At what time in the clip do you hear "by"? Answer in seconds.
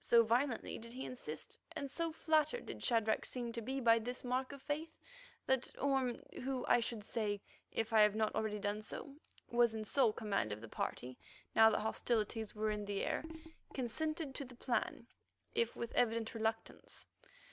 3.78-4.00